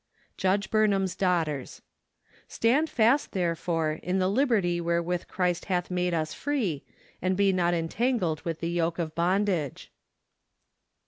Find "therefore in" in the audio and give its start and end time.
3.33-4.17